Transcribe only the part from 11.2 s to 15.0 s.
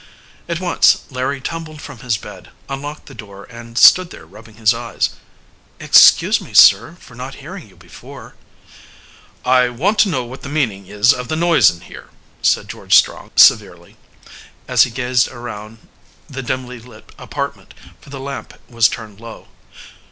the noise in here?" said George Strong severely, as he